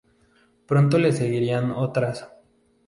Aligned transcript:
Pronto 0.65 0.97
le 0.97 1.11
seguirían 1.11 1.69
otras. 1.69 2.27